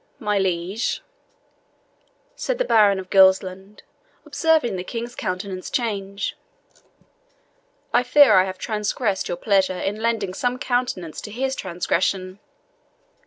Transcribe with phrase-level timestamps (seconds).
[0.17, 1.03] "My liege,"
[2.35, 3.83] said the Baron of Gilsland,
[4.25, 6.35] observing the King's countenance change,
[7.93, 12.39] "I fear I have transgressed your pleasure in lending some countenance to his transgression."